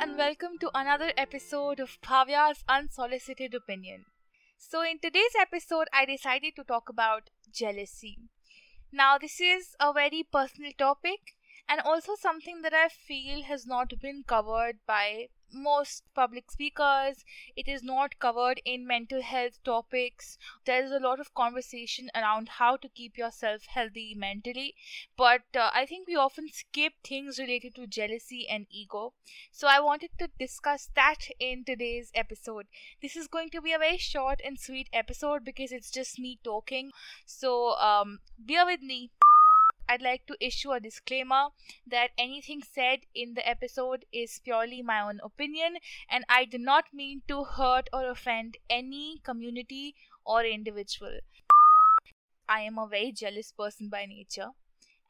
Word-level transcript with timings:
and 0.00 0.18
welcome 0.18 0.58
to 0.58 0.68
another 0.74 1.12
episode 1.16 1.78
of 1.78 1.98
Bhavya's 2.02 2.64
Unsolicited 2.68 3.54
Opinion. 3.54 4.06
So, 4.58 4.82
in 4.82 4.98
today's 4.98 5.36
episode, 5.40 5.86
I 5.92 6.04
decided 6.04 6.56
to 6.56 6.64
talk 6.64 6.88
about 6.88 7.30
jealousy. 7.52 8.18
Now, 8.92 9.18
this 9.18 9.40
is 9.40 9.76
a 9.78 9.92
very 9.92 10.26
personal 10.32 10.72
topic 10.76 11.20
and 11.68 11.80
also 11.80 12.16
something 12.16 12.62
that 12.62 12.74
I 12.74 12.88
feel 12.88 13.44
has 13.44 13.66
not 13.66 13.92
been 14.02 14.24
covered 14.26 14.78
by 14.84 15.28
most 15.52 16.02
public 16.14 16.50
speakers. 16.50 17.24
It 17.56 17.68
is 17.68 17.82
not 17.82 18.18
covered 18.18 18.60
in 18.64 18.86
mental 18.86 19.22
health 19.22 19.62
topics. 19.64 20.38
There 20.64 20.82
is 20.82 20.90
a 20.90 20.98
lot 21.00 21.20
of 21.20 21.34
conversation 21.34 22.10
around 22.14 22.48
how 22.48 22.76
to 22.78 22.88
keep 22.88 23.16
yourself 23.18 23.66
healthy 23.66 24.14
mentally, 24.14 24.74
but 25.16 25.42
uh, 25.56 25.70
I 25.74 25.86
think 25.86 26.06
we 26.06 26.16
often 26.16 26.48
skip 26.52 26.92
things 27.04 27.38
related 27.38 27.74
to 27.76 27.86
jealousy 27.86 28.46
and 28.48 28.66
ego. 28.70 29.12
So 29.52 29.66
I 29.68 29.80
wanted 29.80 30.10
to 30.18 30.28
discuss 30.38 30.88
that 30.94 31.28
in 31.40 31.64
today's 31.64 32.10
episode. 32.14 32.66
This 33.02 33.16
is 33.16 33.26
going 33.28 33.50
to 33.50 33.60
be 33.60 33.72
a 33.72 33.78
very 33.78 33.98
short 33.98 34.40
and 34.44 34.58
sweet 34.58 34.88
episode 34.92 35.44
because 35.44 35.72
it's 35.72 35.90
just 35.90 36.18
me 36.18 36.38
talking. 36.44 36.90
So 37.26 37.76
um, 37.78 38.20
bear 38.38 38.64
with 38.66 38.80
me. 38.82 39.10
I'd 39.88 40.02
like 40.02 40.26
to 40.26 40.36
issue 40.40 40.72
a 40.72 40.80
disclaimer 40.80 41.48
that 41.86 42.10
anything 42.18 42.62
said 42.62 43.00
in 43.14 43.34
the 43.34 43.46
episode 43.48 44.04
is 44.12 44.40
purely 44.42 44.82
my 44.82 45.00
own 45.00 45.20
opinion 45.22 45.76
and 46.08 46.24
I 46.28 46.44
do 46.44 46.58
not 46.58 46.84
mean 46.92 47.22
to 47.28 47.44
hurt 47.44 47.88
or 47.92 48.08
offend 48.08 48.56
any 48.70 49.20
community 49.22 49.94
or 50.24 50.44
individual. 50.44 51.18
I 52.48 52.60
am 52.60 52.78
a 52.78 52.86
very 52.86 53.12
jealous 53.12 53.52
person 53.52 53.88
by 53.88 54.06
nature 54.06 54.50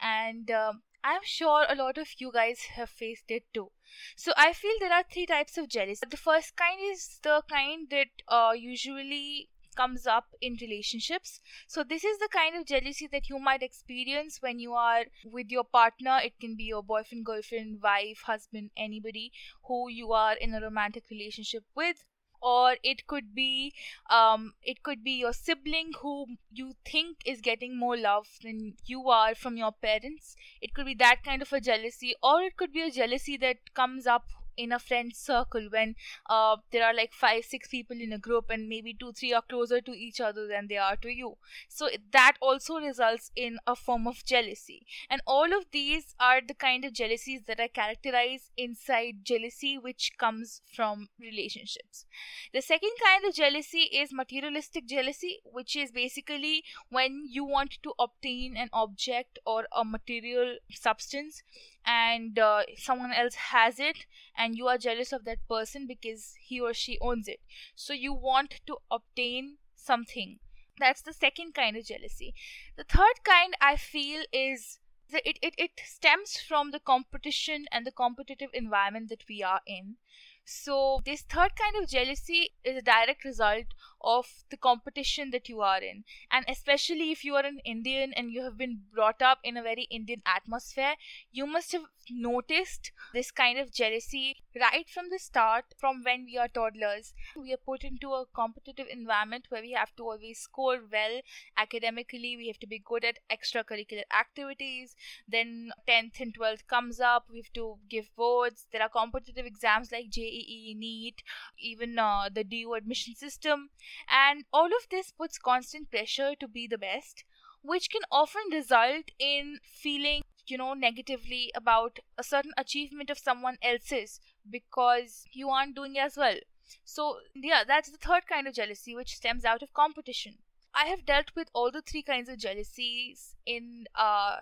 and 0.00 0.50
um, 0.50 0.82
I'm 1.02 1.20
sure 1.22 1.66
a 1.68 1.74
lot 1.74 1.98
of 1.98 2.08
you 2.18 2.32
guys 2.32 2.60
have 2.76 2.90
faced 2.90 3.30
it 3.30 3.44
too. 3.52 3.70
So 4.16 4.32
I 4.36 4.52
feel 4.52 4.72
there 4.80 4.92
are 4.92 5.04
three 5.04 5.26
types 5.26 5.58
of 5.58 5.68
jealousy. 5.68 6.00
The 6.08 6.16
first 6.16 6.56
kind 6.56 6.80
is 6.80 7.20
the 7.22 7.42
kind 7.48 7.88
that 7.90 8.08
uh, 8.26 8.52
usually 8.56 9.50
comes 9.74 10.06
up 10.06 10.26
in 10.40 10.56
relationships. 10.60 11.40
So, 11.66 11.84
this 11.84 12.04
is 12.04 12.18
the 12.18 12.28
kind 12.32 12.56
of 12.56 12.66
jealousy 12.66 13.08
that 13.12 13.28
you 13.28 13.38
might 13.38 13.62
experience 13.62 14.38
when 14.40 14.58
you 14.58 14.72
are 14.74 15.04
with 15.24 15.50
your 15.50 15.64
partner. 15.64 16.20
It 16.22 16.38
can 16.40 16.56
be 16.56 16.64
your 16.64 16.82
boyfriend, 16.82 17.26
girlfriend, 17.26 17.80
wife, 17.82 18.22
husband, 18.24 18.70
anybody 18.76 19.32
who 19.64 19.88
you 19.88 20.12
are 20.12 20.34
in 20.34 20.54
a 20.54 20.60
romantic 20.60 21.04
relationship 21.10 21.64
with 21.74 22.04
or 22.42 22.76
it 22.82 23.06
could 23.06 23.34
be 23.34 23.72
um, 24.10 24.52
it 24.62 24.82
could 24.82 25.02
be 25.02 25.12
your 25.12 25.32
sibling 25.32 25.92
who 26.02 26.26
you 26.52 26.74
think 26.84 27.16
is 27.24 27.40
getting 27.40 27.78
more 27.78 27.96
love 27.96 28.26
than 28.42 28.74
you 28.84 29.08
are 29.08 29.34
from 29.34 29.56
your 29.56 29.72
parents 29.72 30.36
it 30.60 30.74
could 30.74 30.84
be 30.84 30.94
that 30.94 31.24
kind 31.24 31.40
of 31.40 31.52
a 31.52 31.60
jealousy 31.60 32.14
or 32.22 32.42
it 32.42 32.56
could 32.56 32.72
be 32.72 32.82
a 32.82 32.90
jealousy 32.90 33.36
that 33.38 33.56
comes 33.74 34.06
up 34.06 34.26
in 34.56 34.72
a 34.72 34.78
friend 34.78 35.14
circle 35.14 35.68
when 35.70 35.94
uh, 36.28 36.56
there 36.70 36.84
are 36.84 36.94
like 36.94 37.12
five 37.12 37.44
six 37.44 37.68
people 37.68 38.00
in 38.00 38.12
a 38.12 38.18
group 38.18 38.50
and 38.50 38.68
maybe 38.68 38.94
two 38.94 39.12
three 39.12 39.32
are 39.32 39.42
closer 39.42 39.80
to 39.80 39.92
each 39.92 40.20
other 40.20 40.46
than 40.46 40.68
they 40.68 40.76
are 40.76 40.96
to 40.96 41.08
you. 41.08 41.36
So 41.68 41.88
that 42.12 42.34
also 42.40 42.78
results 42.78 43.30
in 43.36 43.58
a 43.66 43.76
form 43.76 44.06
of 44.06 44.24
jealousy. 44.24 44.86
And 45.10 45.20
all 45.26 45.56
of 45.56 45.66
these 45.72 46.14
are 46.18 46.40
the 46.46 46.54
kind 46.54 46.84
of 46.84 46.92
jealousies 46.92 47.42
that 47.46 47.60
are 47.60 47.68
characterized 47.68 48.50
inside 48.56 49.24
jealousy 49.24 49.78
which 49.78 50.12
comes 50.18 50.62
from 50.74 51.08
relationships. 51.20 52.06
The 52.52 52.62
second 52.62 52.92
kind 53.04 53.24
of 53.24 53.34
jealousy 53.34 53.90
is 53.92 54.12
materialistic 54.12 54.86
jealousy 54.86 55.40
which 55.44 55.76
is 55.76 55.90
basically 55.90 56.64
when 56.90 57.24
you 57.28 57.44
want 57.44 57.78
to 57.82 57.92
obtain 57.98 58.56
an 58.56 58.68
object 58.72 59.38
or 59.46 59.66
a 59.72 59.84
material 59.84 60.56
substance 60.70 61.42
and 61.86 62.38
uh, 62.38 62.62
someone 62.76 63.12
else 63.12 63.34
has 63.34 63.78
it 63.78 64.06
and 64.36 64.56
you 64.56 64.66
are 64.68 64.78
jealous 64.78 65.12
of 65.12 65.24
that 65.24 65.46
person 65.48 65.86
because 65.86 66.34
he 66.40 66.60
or 66.60 66.74
she 66.74 66.98
owns 67.00 67.28
it. 67.28 67.40
So 67.74 67.92
you 67.92 68.12
want 68.12 68.60
to 68.66 68.78
obtain 68.90 69.58
something. 69.74 70.38
That's 70.78 71.02
the 71.02 71.12
second 71.12 71.54
kind 71.54 71.76
of 71.76 71.84
jealousy. 71.86 72.34
The 72.76 72.84
third 72.84 73.22
kind 73.24 73.54
i 73.60 73.76
feel 73.76 74.24
is 74.32 74.78
that 75.10 75.28
it, 75.28 75.38
it, 75.42 75.54
it 75.56 75.80
stems 75.84 76.38
from 76.40 76.70
the 76.70 76.80
competition 76.80 77.66
and 77.70 77.86
the 77.86 77.92
competitive 77.92 78.50
environment 78.52 79.08
that 79.10 79.24
we 79.28 79.42
are 79.42 79.60
in. 79.66 79.96
So 80.44 81.00
this 81.04 81.22
third 81.22 81.56
kind 81.56 81.76
of 81.76 81.88
jealousy 81.88 82.54
is 82.64 82.76
a 82.76 82.82
direct 82.82 83.24
result 83.24 83.66
of 84.04 84.44
the 84.50 84.56
competition 84.56 85.30
that 85.30 85.48
you 85.48 85.60
are 85.60 85.82
in. 85.82 86.04
And 86.30 86.44
especially 86.48 87.10
if 87.10 87.24
you 87.24 87.34
are 87.34 87.44
an 87.44 87.60
indian 87.64 88.12
and 88.14 88.30
you 88.30 88.42
have 88.42 88.56
been 88.58 88.82
brought 88.92 89.22
up 89.22 89.38
in 89.42 89.56
a 89.56 89.62
very 89.62 89.84
indian 89.90 90.22
atmosphere 90.26 90.94
you 91.32 91.46
must 91.46 91.72
have 91.72 91.84
noticed 92.10 92.92
this 93.12 93.30
kind 93.30 93.58
of 93.58 93.72
jealousy 93.72 94.36
right 94.60 94.88
from 94.88 95.08
the 95.10 95.18
start 95.18 95.64
from 95.78 96.02
when 96.04 96.24
we 96.26 96.36
are 96.36 96.48
toddlers. 96.48 97.14
We 97.34 97.52
are 97.52 97.64
put 97.64 97.82
into 97.82 98.12
a 98.12 98.26
competitive 98.34 98.86
environment 98.90 99.46
where 99.48 99.62
we 99.62 99.72
have 99.72 99.94
to 99.96 100.02
always 100.04 100.38
score 100.38 100.80
well 100.90 101.20
academically. 101.56 102.36
We 102.36 102.48
have 102.48 102.58
to 102.60 102.66
be 102.66 102.78
good 102.78 103.04
at 103.04 103.18
extracurricular 103.30 104.02
activities. 104.12 104.94
Then 105.26 105.70
10th 105.88 106.20
and 106.20 106.34
12th 106.34 106.66
comes 106.66 107.00
up. 107.00 107.26
We 107.30 107.38
have 107.38 107.52
to 107.54 107.78
give 107.88 108.14
boards. 108.16 108.66
There 108.72 108.82
are 108.82 108.88
competitive 108.88 109.46
exams 109.46 109.90
like 109.90 110.10
jee 110.10 110.74
neet 110.78 111.22
even 111.58 111.98
uh, 111.98 112.28
the 112.32 112.44
du 112.44 112.74
admission 112.74 113.14
system 113.14 113.70
and 114.08 114.44
all 114.52 114.66
of 114.66 114.88
this 114.90 115.10
puts 115.12 115.38
constant 115.38 115.90
pressure 115.90 116.34
to 116.38 116.48
be 116.48 116.66
the 116.66 116.78
best 116.78 117.24
which 117.62 117.88
can 117.90 118.02
often 118.10 118.42
result 118.52 119.10
in 119.18 119.58
feeling 119.64 120.22
you 120.46 120.58
know 120.58 120.74
negatively 120.74 121.50
about 121.54 121.98
a 122.18 122.22
certain 122.22 122.52
achievement 122.58 123.08
of 123.10 123.18
someone 123.18 123.56
else's 123.62 124.20
because 124.48 125.24
you 125.32 125.48
aren't 125.48 125.74
doing 125.74 125.98
as 125.98 126.16
well. 126.16 126.36
So 126.84 127.20
yeah 127.34 127.64
that's 127.66 127.90
the 127.90 127.98
third 127.98 128.26
kind 128.28 128.46
of 128.46 128.54
jealousy 128.54 128.94
which 128.94 129.16
stems 129.16 129.44
out 129.44 129.62
of 129.62 129.72
competition. 129.72 130.38
I 130.74 130.86
have 130.86 131.06
dealt 131.06 131.30
with 131.34 131.48
all 131.54 131.70
the 131.70 131.82
three 131.82 132.02
kinds 132.02 132.28
of 132.28 132.38
jealousies 132.38 133.36
in 133.46 133.86
uh 133.94 134.36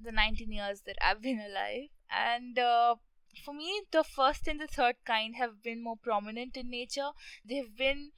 the 0.00 0.12
19 0.12 0.52
years 0.52 0.82
that 0.86 0.96
i've 1.00 1.22
been 1.22 1.40
alive. 1.40 1.88
And 2.10 2.58
uh, 2.58 2.96
for 3.44 3.54
me 3.54 3.82
the 3.90 4.04
first 4.04 4.46
and 4.46 4.60
the 4.60 4.66
third 4.66 4.96
kind 5.06 5.36
have 5.36 5.62
been 5.62 5.82
more 5.82 5.96
prominent 5.96 6.56
in 6.56 6.68
nature. 6.68 7.10
They've 7.48 7.74
been 7.74 8.12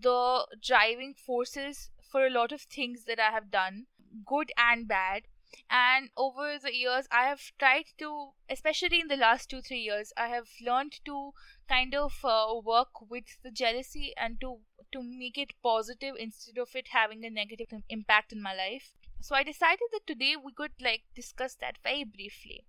the 0.00 0.46
driving 0.60 1.14
forces 1.14 1.90
for 2.10 2.26
a 2.26 2.30
lot 2.30 2.52
of 2.52 2.62
things 2.62 3.04
that 3.04 3.18
I 3.18 3.30
have 3.30 3.50
done, 3.50 3.86
good 4.26 4.52
and 4.56 4.86
bad. 4.86 5.22
And 5.70 6.10
over 6.16 6.58
the 6.58 6.74
years, 6.74 7.06
I 7.10 7.24
have 7.24 7.52
tried 7.58 7.84
to, 7.98 8.32
especially 8.48 9.00
in 9.00 9.08
the 9.08 9.16
last 9.16 9.50
two, 9.50 9.60
three 9.60 9.80
years, 9.80 10.12
I 10.16 10.28
have 10.28 10.48
learned 10.64 11.00
to 11.04 11.32
kind 11.68 11.94
of 11.94 12.24
uh, 12.24 12.54
work 12.64 13.10
with 13.10 13.38
the 13.42 13.50
jealousy 13.50 14.14
and 14.16 14.40
to 14.40 14.60
to 14.92 15.02
make 15.02 15.38
it 15.38 15.54
positive 15.62 16.14
instead 16.18 16.58
of 16.58 16.74
it 16.74 16.88
having 16.88 17.24
a 17.24 17.30
negative 17.30 17.68
impact 17.88 18.32
in 18.32 18.42
my 18.42 18.54
life. 18.54 18.94
So 19.20 19.34
I 19.34 19.42
decided 19.42 19.88
that 19.92 20.06
today 20.06 20.36
we 20.36 20.52
could 20.52 20.72
like 20.80 21.02
discuss 21.14 21.54
that 21.56 21.78
very 21.82 22.04
briefly. 22.04 22.64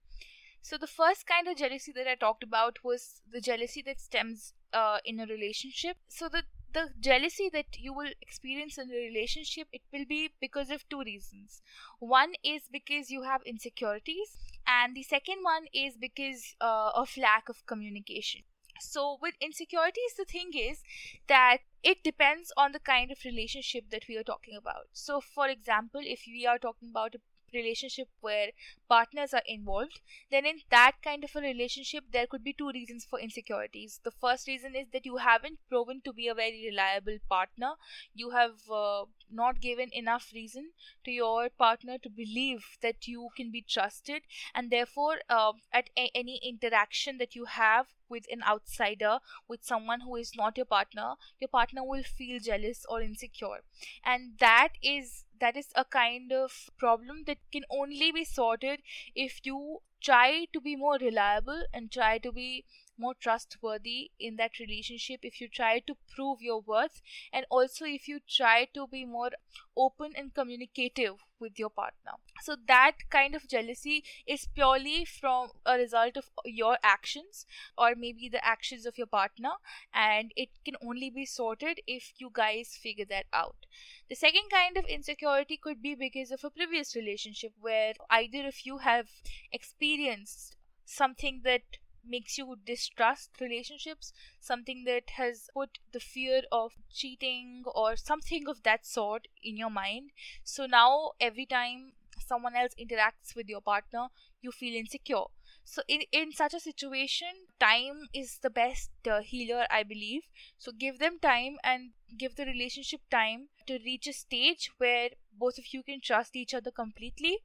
So 0.62 0.78
the 0.78 0.88
first 0.88 1.28
kind 1.28 1.48
of 1.48 1.58
jealousy 1.58 1.92
that 1.94 2.08
I 2.08 2.16
talked 2.16 2.44
about 2.44 2.84
was 2.84 3.22
the 3.30 3.42
jealousy 3.42 3.82
that 3.82 4.00
stems 4.00 4.54
uh, 4.72 5.00
in 5.04 5.20
a 5.20 5.26
relationship. 5.26 5.98
So 6.08 6.30
the 6.30 6.44
the 6.74 6.90
jealousy 7.00 7.50
that 7.50 7.78
you 7.80 7.94
will 7.94 8.12
experience 8.22 8.78
in 8.78 8.90
a 8.92 8.96
relationship 8.96 9.68
it 9.72 9.82
will 9.92 10.06
be 10.06 10.30
because 10.42 10.70
of 10.70 10.88
two 10.90 11.02
reasons. 11.02 11.62
One 12.00 12.34
is 12.44 12.64
because 12.72 13.10
you 13.10 13.24
have 13.24 13.42
insecurities 13.46 14.38
and 14.68 14.96
the 14.96 15.04
second 15.04 15.44
one 15.44 15.66
is 15.74 15.96
because 15.98 16.56
uh, 16.62 16.92
of 16.96 17.16
lack 17.18 17.50
of 17.50 17.66
communication. 17.66 18.42
So 18.80 19.18
with 19.22 19.36
insecurities 19.40 20.16
the 20.18 20.26
thing 20.26 20.52
is 20.54 20.82
that 21.28 21.60
it 21.84 22.04
depends 22.04 22.52
on 22.58 22.72
the 22.72 22.80
kind 22.80 23.12
of 23.12 23.18
relationship 23.24 23.90
that 23.92 24.04
we 24.10 24.18
are 24.18 24.24
talking 24.24 24.56
about. 24.56 24.88
So 24.94 25.22
for 25.22 25.48
example 25.48 26.02
if 26.04 26.22
we 26.28 26.46
are 26.48 26.58
talking 26.58 26.90
about 26.90 27.16
a 27.16 27.20
relationship 27.54 28.08
where 28.22 28.50
partners 28.90 29.34
are 29.34 29.44
involved, 29.46 30.02
then 30.32 30.46
in 30.46 30.60
that 30.72 30.94
kind 31.04 31.24
of 31.24 31.36
a 31.36 31.42
relationship, 31.42 32.04
there 32.12 32.28
could 32.28 32.44
be 32.44 32.54
two 32.54 32.70
reasons 32.72 33.06
for 33.06 33.20
insecurities. 33.20 34.00
The 34.04 34.12
first 34.12 34.48
reason 34.48 34.76
is 34.76 34.88
that 34.94 35.06
you 35.06 35.18
haven't 35.18 35.60
proven 35.70 36.02
to 36.06 36.14
be 36.14 36.28
a 36.28 36.34
very 36.34 36.66
reliable 36.70 37.18
partner. 37.30 37.74
You 38.14 38.32
have 38.32 38.60
uh, 38.72 39.06
not 39.32 39.62
given 39.62 39.90
enough 39.92 40.32
reason 40.34 40.72
to 41.06 41.12
your 41.12 41.50
partner 41.50 41.98
to 42.00 42.10
believe 42.10 42.66
that 42.82 43.08
you 43.08 43.30
can 43.36 43.52
be 43.52 43.62
trusted, 43.62 44.24
and 44.54 44.70
therefore, 44.72 45.18
uh, 45.30 45.54
at 45.72 45.90
a- 45.98 46.12
any 46.16 46.40
interaction 46.44 47.18
that 47.20 47.36
you 47.36 47.46
have 47.46 47.88
with 48.10 48.26
an 48.32 48.44
outsider, 48.44 49.20
with 49.48 49.64
someone 49.64 50.02
who 50.02 50.16
is 50.16 50.34
not 50.36 50.58
your 50.58 50.66
partner, 50.66 51.16
your 51.40 51.48
partner 51.48 51.84
will 51.84 52.04
feel 52.04 52.40
jealous 52.40 52.86
or 52.90 53.02
insecure. 53.02 53.62
And 54.04 54.38
that 54.40 54.74
is 54.82 55.26
that 55.44 55.58
is 55.58 55.70
a 55.76 55.86
kind 55.86 56.32
of 56.42 56.58
problem 56.78 57.24
that 57.28 57.38
can 57.52 57.64
only 57.82 58.12
be 58.12 58.24
sorted 58.26 58.82
if 59.16 59.40
you 59.46 59.80
try 60.02 60.46
to 60.54 60.62
be 60.62 60.76
more 60.76 60.98
reliable 61.02 61.64
and 61.74 61.92
try 61.92 62.18
to 62.18 62.32
be 62.32 62.66
more 62.98 63.14
trustworthy 63.20 64.12
in 64.20 64.36
that 64.38 64.60
relationship 64.60 65.20
if 65.24 65.42
you 65.42 65.48
try 65.48 65.80
to 65.80 65.96
prove 66.16 66.42
your 66.42 66.62
worth 66.62 67.02
and 67.32 67.46
also 67.50 67.86
if 67.86 68.08
you 68.08 68.20
try 68.28 68.68
to 68.74 68.88
be 68.88 69.06
more 69.06 69.32
open 69.76 70.12
and 70.16 70.34
communicative 70.34 71.16
with 71.40 71.60
your 71.60 71.70
partner. 71.70 72.14
So 72.42 72.56
that 72.68 72.94
kind 73.10 73.36
of 73.36 73.48
jealousy 73.48 74.04
is 74.26 74.48
purely 74.54 75.06
from 75.06 75.50
a 75.66 75.78
result 75.78 76.18
of 76.18 76.30
your 76.46 76.78
actions 76.84 77.46
or 77.78 77.96
maybe 77.96 78.30
the 78.30 78.44
actions 78.46 78.86
of 78.86 78.98
your 78.98 79.08
partner 79.08 79.52
and 79.94 80.32
it 80.36 80.50
can 80.64 80.76
only 80.86 81.10
be 81.10 81.26
sorted 81.26 81.82
if 81.86 82.14
you 82.18 82.30
guys 82.34 82.78
figure 82.82 83.06
that 83.10 83.26
out. 83.34 83.66
The 84.10 84.16
second 84.16 84.50
kind 84.52 84.78
of 84.78 84.86
insecurity 84.86 85.58
could 85.58 85.82
be 85.82 85.96
because 85.96 86.32
of 86.32 86.44
a 86.44 86.50
previous 86.50 86.96
relationship 86.96 87.54
where 87.60 87.94
either 88.10 88.48
of 88.48 88.66
you 88.66 88.78
have 88.80 89.08
experienced 89.52 90.56
something 90.86 91.42
that 91.44 91.64
makes 92.06 92.38
you 92.38 92.56
distrust 92.66 93.32
relationships, 93.40 94.14
something 94.40 94.84
that 94.86 95.12
has 95.12 95.50
put 95.54 95.80
the 95.92 96.00
fear 96.00 96.42
of 96.52 96.74
cheating 96.92 97.64
or 97.66 97.96
something 97.96 98.48
of 98.48 98.64
that 98.64 98.86
sort 98.86 99.28
in 99.44 99.58
your 99.58 99.70
mind. 99.70 100.12
So 100.44 100.66
now 100.66 101.12
every 101.20 101.46
time 101.46 101.94
someone 102.26 102.56
else 102.56 102.74
interacts 102.80 103.36
with 103.36 103.48
your 103.50 103.62
partner, 103.62 104.08
you 104.42 104.52
feel 104.52 104.76
insecure. 104.76 105.26
So 105.66 105.82
in 105.88 106.04
in 106.12 106.32
such 106.32 106.54
a 106.54 106.60
situation, 106.60 107.34
time 107.60 108.08
is 108.14 108.38
the 108.40 108.50
best 108.50 108.92
uh, 109.10 109.22
healer, 109.22 109.66
I 109.70 109.84
believe. 109.84 110.24
So 110.58 110.72
give 110.72 111.00
them 111.00 111.20
time 111.20 111.58
and 111.64 111.92
give 112.18 112.36
the 112.36 112.46
relationship 112.46 113.02
time 113.10 113.50
to 113.68 113.80
reach 113.86 114.08
a 114.08 114.14
stage 114.14 114.72
where 114.78 115.10
both 115.32 115.58
of 115.58 115.74
you 115.74 115.84
can 115.84 116.00
trust 116.02 116.36
each 116.36 116.54
other 116.54 116.72
completely 116.72 117.40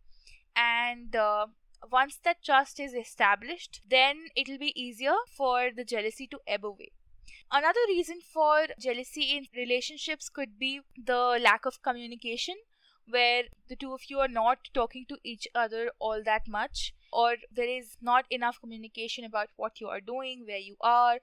and 0.56 1.14
uh, 1.16 1.46
once 1.90 2.16
that 2.25 2.42
trust 2.42 2.80
is 2.80 2.94
established, 2.94 3.80
then 3.88 4.28
it'll 4.36 4.58
be 4.58 4.80
easier 4.80 5.14
for 5.36 5.70
the 5.75 5.84
jealousy 5.84 6.26
to 6.28 6.40
ebb 6.46 6.64
away. 6.64 6.92
Another 7.50 7.80
reason 7.88 8.20
for 8.20 8.66
jealousy 8.78 9.36
in 9.36 9.46
relationships 9.56 10.28
could 10.28 10.58
be 10.58 10.80
the 11.02 11.38
lack 11.42 11.64
of 11.64 11.82
communication, 11.82 12.56
where 13.08 13.44
the 13.69 13.76
two 13.76 13.94
of 13.94 14.02
you 14.08 14.19
are 14.19 14.28
not 14.28 14.69
talking 14.75 15.06
to 15.08 15.19
each 15.25 15.48
other 15.54 15.90
all 15.98 16.22
that 16.22 16.46
much, 16.46 16.92
or 17.10 17.36
there 17.50 17.69
is 17.69 17.96
not 18.02 18.26
enough 18.30 18.60
communication 18.60 19.25
about 19.25 19.48
what 19.56 19.80
you 19.80 19.88
are 19.88 20.00
doing, 20.00 20.44
where 20.46 20.58
you 20.58 20.76
are, 20.80 21.20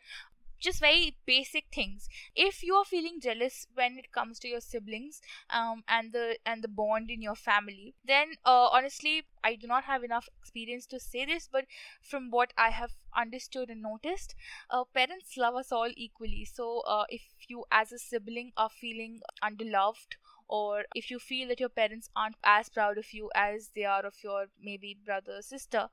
just 0.65 0.79
very 0.79 1.15
basic 1.25 1.65
things. 1.73 2.07
If 2.35 2.63
you 2.63 2.75
are 2.75 2.85
feeling 2.85 3.19
jealous 3.21 3.67
when 3.73 3.97
it 3.97 4.11
comes 4.11 4.39
to 4.39 4.47
your 4.47 4.61
siblings 4.61 5.21
um, 5.49 5.83
and 5.87 6.11
the 6.13 6.37
and 6.45 6.63
the 6.63 6.67
bond 6.67 7.09
in 7.09 7.21
your 7.21 7.35
family 7.35 7.93
then 8.05 8.33
uh, 8.45 8.67
honestly 8.71 9.23
i 9.43 9.55
do 9.55 9.67
not 9.67 9.83
have 9.85 10.03
enough 10.03 10.27
experience 10.41 10.85
to 10.87 10.99
say 10.99 11.25
this 11.25 11.47
but 11.51 11.65
from 12.01 12.29
what 12.31 12.53
i 12.57 12.69
have 12.69 12.91
understood 13.15 13.69
and 13.69 13.81
noticed 13.81 14.35
uh, 14.69 14.83
parents 14.93 15.37
love 15.37 15.55
us 15.55 15.71
all 15.71 15.89
equally. 15.95 16.45
So 16.45 16.81
uh, 16.81 17.05
if 17.09 17.21
you 17.47 17.65
as 17.71 17.91
a 17.91 17.97
sibling 17.99 18.51
are 18.57 18.69
feeling 18.69 19.21
underloved 19.43 20.15
or 20.47 20.83
if 20.95 21.09
you 21.09 21.19
feel 21.19 21.47
that 21.47 21.59
your 21.59 21.69
parents 21.69 22.09
aren't 22.15 22.35
as 22.43 22.69
proud 22.69 22.97
of 22.97 23.13
you 23.13 23.29
as 23.35 23.69
they 23.75 23.83
are 23.83 24.05
of 24.05 24.15
your 24.23 24.45
maybe 24.61 24.97
brother 25.05 25.33
or 25.37 25.41
sister 25.41 25.87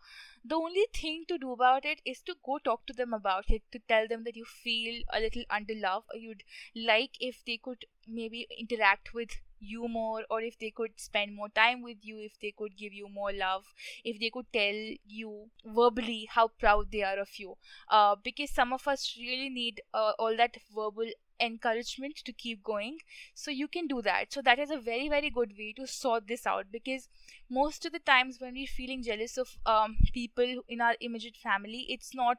the 0.44 0.54
only 0.54 0.86
thing 0.94 1.24
to 1.28 1.38
do 1.38 1.52
about 1.52 1.84
it 1.84 2.00
is 2.04 2.20
to 2.20 2.34
go 2.44 2.58
talk 2.58 2.84
to 2.86 2.92
them 2.92 3.12
about 3.12 3.44
it 3.48 3.62
to 3.72 3.78
tell 3.88 4.06
them 4.08 4.24
that 4.24 4.36
you 4.36 4.44
feel 4.44 5.02
a 5.12 5.20
little 5.20 5.44
underloved 5.50 6.04
or 6.12 6.18
you'd 6.18 6.42
like 6.74 7.10
if 7.20 7.42
they 7.46 7.56
could 7.56 7.84
maybe 8.06 8.46
interact 8.58 9.14
with 9.14 9.30
you 9.60 9.86
more 9.88 10.22
or 10.28 10.40
if 10.40 10.58
they 10.58 10.70
could 10.70 10.90
spend 10.96 11.34
more 11.34 11.48
time 11.48 11.82
with 11.82 11.98
you 12.02 12.18
if 12.18 12.32
they 12.40 12.52
could 12.56 12.76
give 12.76 12.92
you 12.92 13.08
more 13.08 13.32
love 13.32 13.64
if 14.04 14.18
they 14.18 14.30
could 14.30 14.46
tell 14.52 14.74
you 15.06 15.48
verbally 15.64 16.26
how 16.30 16.48
proud 16.48 16.90
they 16.90 17.02
are 17.02 17.18
of 17.18 17.28
you. 17.38 17.54
Uh, 17.88 18.16
because 18.22 18.50
some 18.50 18.72
of 18.72 18.86
us 18.88 19.16
really 19.18 19.48
need 19.48 19.80
uh, 19.94 20.12
all 20.18 20.36
that 20.36 20.56
verbal 20.74 21.06
encouragement 21.40 22.16
to 22.24 22.32
keep 22.32 22.62
going. 22.62 22.98
So 23.34 23.50
you 23.50 23.68
can 23.68 23.86
do 23.86 24.02
that. 24.02 24.32
So 24.32 24.42
that 24.42 24.58
is 24.58 24.70
a 24.70 24.78
very 24.78 25.08
very 25.08 25.30
good 25.30 25.54
way 25.58 25.72
to 25.76 25.86
sort 25.86 26.26
this 26.28 26.46
out 26.46 26.66
because 26.70 27.08
most 27.50 27.84
of 27.84 27.92
the 27.92 27.98
times 27.98 28.38
when 28.40 28.54
we're 28.54 28.66
feeling 28.66 29.02
jealous 29.02 29.36
of 29.36 29.56
um, 29.66 29.96
people 30.12 30.62
in 30.68 30.80
our 30.80 30.94
immediate 31.00 31.36
family 31.36 31.86
it's 31.88 32.14
not 32.14 32.38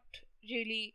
really 0.50 0.94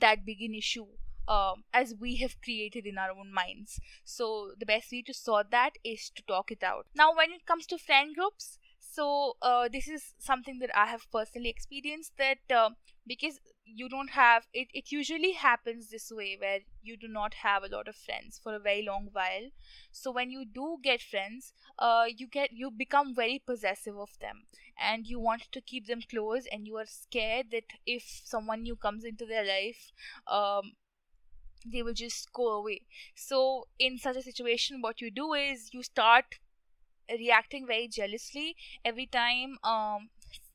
that 0.00 0.24
big 0.24 0.40
an 0.40 0.54
issue 0.54 0.86
um, 1.28 1.64
as 1.72 1.94
we 2.00 2.16
have 2.16 2.40
created 2.42 2.86
in 2.86 2.98
our 2.98 3.10
own 3.10 3.32
minds. 3.32 3.80
So 4.04 4.52
the 4.58 4.66
best 4.66 4.90
way 4.90 5.02
to 5.02 5.14
sort 5.14 5.50
that 5.50 5.72
is 5.84 6.10
to 6.16 6.22
talk 6.22 6.50
it 6.50 6.62
out. 6.62 6.86
Now 6.94 7.14
when 7.14 7.30
it 7.32 7.46
comes 7.46 7.66
to 7.66 7.78
friend 7.78 8.14
groups 8.14 8.58
so 8.80 9.36
uh, 9.42 9.68
this 9.68 9.88
is 9.88 10.14
something 10.18 10.58
that 10.58 10.70
i 10.76 10.86
have 10.86 11.06
personally 11.12 11.48
experienced 11.48 12.12
that 12.18 12.38
uh, 12.54 12.70
because 13.06 13.38
you 13.74 13.88
don't 13.88 14.10
have 14.10 14.46
it 14.52 14.68
it 14.74 14.90
usually 14.92 15.32
happens 15.32 15.90
this 15.90 16.10
way 16.10 16.36
where 16.40 16.60
you 16.82 16.96
do 16.96 17.08
not 17.08 17.34
have 17.34 17.62
a 17.62 17.68
lot 17.68 17.88
of 17.88 17.96
friends 17.96 18.40
for 18.42 18.54
a 18.54 18.58
very 18.58 18.82
long 18.82 19.08
while. 19.12 19.50
So 19.92 20.10
when 20.10 20.30
you 20.30 20.44
do 20.44 20.78
get 20.82 21.00
friends 21.02 21.52
uh 21.78 22.04
you 22.16 22.26
get 22.26 22.52
you 22.52 22.70
become 22.70 23.14
very 23.14 23.42
possessive 23.44 23.98
of 23.98 24.10
them 24.20 24.42
and 24.78 25.06
you 25.06 25.20
want 25.20 25.42
to 25.52 25.60
keep 25.60 25.86
them 25.86 26.02
close 26.10 26.46
and 26.50 26.66
you 26.66 26.76
are 26.76 26.86
scared 26.86 27.46
that 27.52 27.64
if 27.86 28.02
someone 28.24 28.62
new 28.62 28.76
comes 28.76 29.04
into 29.04 29.26
their 29.26 29.44
life 29.44 29.92
um 30.26 30.72
they 31.66 31.82
will 31.82 31.94
just 31.94 32.32
go 32.32 32.48
away. 32.48 32.82
So 33.14 33.68
in 33.78 33.98
such 33.98 34.16
a 34.16 34.22
situation 34.22 34.80
what 34.82 35.00
you 35.00 35.10
do 35.10 35.34
is 35.34 35.72
you 35.72 35.82
start 35.82 36.38
reacting 37.10 37.66
very 37.66 37.88
jealously 37.88 38.56
every 38.84 39.06
time 39.06 39.58
um 39.64 40.10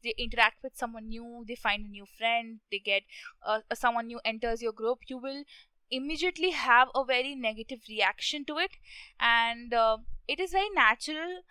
they 0.05 0.13
interact 0.17 0.63
with 0.63 0.77
someone 0.77 1.09
new 1.09 1.43
they 1.47 1.55
find 1.55 1.85
a 1.85 1.89
new 1.89 2.05
friend 2.17 2.59
they 2.71 2.79
get 2.79 3.03
uh, 3.45 3.59
someone 3.73 4.07
new 4.07 4.19
enters 4.23 4.61
your 4.61 4.71
group 4.71 4.99
you 5.07 5.17
will 5.17 5.43
immediately 5.91 6.51
have 6.51 6.89
a 6.95 7.03
very 7.05 7.35
negative 7.35 7.79
reaction 7.89 8.45
to 8.45 8.57
it. 8.57 8.71
And 9.19 9.73
uh, 9.73 9.97
it 10.27 10.39
is 10.39 10.51
very 10.51 10.69
natural 10.75 11.41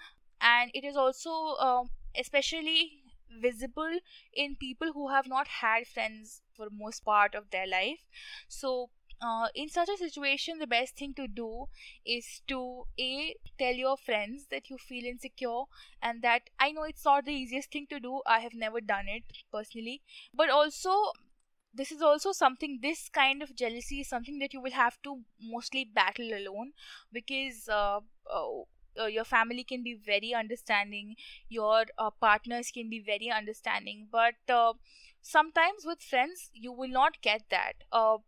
and 0.41 0.71
it 0.75 0.85
is 0.85 0.97
also 0.97 1.55
uh, 1.61 1.85
especially 2.19 3.03
visible 3.41 3.99
in 4.33 4.57
people 4.57 4.93
who 4.93 5.09
have 5.09 5.27
not 5.27 5.49
had 5.49 5.87
friends 5.87 6.43
for 6.57 6.69
most 6.71 7.05
part 7.05 7.35
of 7.35 7.51
their 7.51 7.67
life. 7.67 8.01
So 8.49 8.91
uh, 9.23 9.49
in 9.55 9.69
such 9.69 9.89
a 9.89 9.97
situation 9.97 10.59
the 10.59 10.67
best 10.67 10.97
thing 10.97 11.15
to 11.15 11.27
do 11.27 11.67
is 12.05 12.43
to 12.47 12.85
a 12.99 13.35
tell 13.59 13.73
your 13.75 13.97
friends 13.97 14.47
that 14.51 14.69
you 14.71 14.79
feel 14.79 15.05
insecure 15.05 15.63
and 16.03 16.23
that 16.23 16.43
i 16.59 16.71
know 16.73 16.83
it's 16.85 17.05
not 17.05 17.25
the 17.25 17.33
easiest 17.33 17.71
thing 17.73 17.87
to 17.89 18.01
do 18.01 18.21
i 18.27 18.39
have 18.41 18.55
never 18.55 18.81
done 18.81 19.07
it 19.09 19.23
personally 19.53 20.03
but 20.35 20.51
also 20.51 20.91
this 21.73 21.91
is 21.91 22.03
also 22.03 22.33
something 22.33 22.79
this 22.83 23.09
kind 23.09 23.43
of 23.43 23.55
jealousy 23.57 24.01
is 24.01 24.09
something 24.09 24.39
that 24.39 24.53
you 24.55 24.61
will 24.61 24.73
have 24.73 24.97
to 25.03 25.21
mostly 25.41 25.85
battle 25.85 26.31
alone 26.33 26.73
because 27.13 27.69
uh, 27.69 27.99
uh, 28.33 28.49
uh, 29.01 29.07
your 29.07 29.25
family 29.25 29.65
can 29.65 29.83
be 29.83 29.95
very 29.95 30.33
understanding 30.33 31.17
your 31.49 31.85
uh, 31.99 32.11
partners 32.21 32.71
can 32.73 32.89
be 32.89 33.01
very 33.01 33.29
understanding 33.31 34.07
but 34.13 34.35
uh, 34.49 34.73
sometimes 35.21 35.85
with 35.85 36.01
friends 36.01 36.51
you 36.53 36.73
will 36.73 36.89
not 36.89 37.21
get 37.23 37.43
that. 37.51 37.73
Uh, 37.91 38.19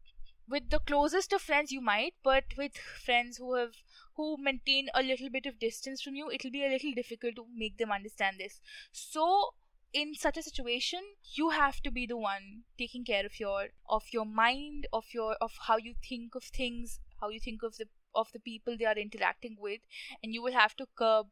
with 0.49 0.71
the 0.71 0.79
closest 0.79 1.33
of 1.33 1.43
friends 1.43 1.73
you 1.73 1.81
might 1.81 2.15
but 2.23 2.45
with 2.57 2.76
friends 2.76 3.38
who 3.38 3.55
have 3.55 3.75
who 4.17 4.37
maintain 4.38 4.88
a 4.95 5.03
little 5.03 5.29
bit 5.29 5.47
of 5.47 5.59
distance 5.59 6.03
from 6.03 6.15
you 6.15 6.31
it'll 6.31 6.50
be 6.50 6.65
a 6.65 6.71
little 6.71 6.93
difficult 6.93 7.35
to 7.37 7.45
make 7.55 7.76
them 7.79 7.93
understand 7.93 8.37
this. 8.38 8.61
So 8.93 9.55
in 9.93 10.15
such 10.15 10.37
a 10.37 10.43
situation 10.43 11.00
you 11.35 11.50
have 11.50 11.81
to 11.81 11.91
be 11.91 12.07
the 12.07 12.17
one 12.17 12.62
taking 12.79 13.05
care 13.05 13.25
of 13.25 13.38
your 13.38 13.69
of 13.88 14.05
your 14.12 14.26
mind 14.26 14.87
of 14.93 15.05
your 15.12 15.35
of 15.41 15.53
how 15.67 15.76
you 15.76 15.95
think 16.09 16.35
of 16.35 16.45
things 16.45 17.00
how 17.21 17.29
you 17.29 17.41
think 17.41 17.62
of 17.62 17.76
the 17.76 17.87
of 18.15 18.33
the 18.33 18.41
people 18.41 18.76
they 18.76 18.85
are 18.85 18.99
interacting 18.99 19.57
with 19.59 19.81
and 20.23 20.35
you 20.35 20.43
will 20.43 20.53
have 20.53 20.75
to 20.76 20.87
curb 20.97 21.26